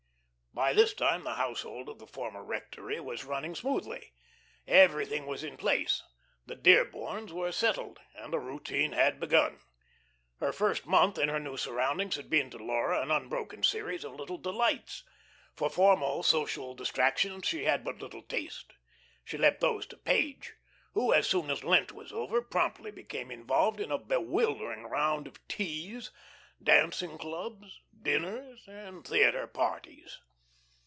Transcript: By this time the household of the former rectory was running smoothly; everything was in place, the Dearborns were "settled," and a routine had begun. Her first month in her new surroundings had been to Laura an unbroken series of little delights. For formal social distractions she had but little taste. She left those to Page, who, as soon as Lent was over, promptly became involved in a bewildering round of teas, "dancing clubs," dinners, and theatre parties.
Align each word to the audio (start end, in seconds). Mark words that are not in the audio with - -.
By 0.53 0.73
this 0.73 0.93
time 0.93 1.23
the 1.23 1.35
household 1.35 1.87
of 1.87 1.97
the 1.97 2.05
former 2.05 2.43
rectory 2.43 2.99
was 2.99 3.23
running 3.23 3.55
smoothly; 3.55 4.11
everything 4.67 5.25
was 5.25 5.45
in 5.45 5.55
place, 5.55 6.03
the 6.45 6.57
Dearborns 6.57 7.31
were 7.31 7.53
"settled," 7.53 8.01
and 8.15 8.33
a 8.33 8.37
routine 8.37 8.91
had 8.91 9.17
begun. 9.17 9.61
Her 10.41 10.51
first 10.51 10.85
month 10.85 11.17
in 11.17 11.29
her 11.29 11.39
new 11.39 11.55
surroundings 11.55 12.17
had 12.17 12.29
been 12.29 12.49
to 12.49 12.57
Laura 12.57 13.01
an 13.01 13.11
unbroken 13.11 13.63
series 13.63 14.03
of 14.03 14.11
little 14.15 14.37
delights. 14.37 15.05
For 15.55 15.69
formal 15.69 16.21
social 16.21 16.75
distractions 16.75 17.47
she 17.47 17.63
had 17.63 17.85
but 17.85 17.99
little 18.01 18.21
taste. 18.21 18.73
She 19.23 19.37
left 19.37 19.61
those 19.61 19.85
to 19.87 19.95
Page, 19.95 20.55
who, 20.91 21.13
as 21.13 21.27
soon 21.29 21.49
as 21.49 21.63
Lent 21.63 21.93
was 21.93 22.11
over, 22.11 22.41
promptly 22.41 22.91
became 22.91 23.31
involved 23.31 23.79
in 23.79 23.89
a 23.89 23.97
bewildering 23.97 24.83
round 24.83 25.27
of 25.27 25.47
teas, 25.47 26.11
"dancing 26.61 27.17
clubs," 27.17 27.79
dinners, 28.01 28.65
and 28.67 29.07
theatre 29.07 29.47
parties. 29.47 30.19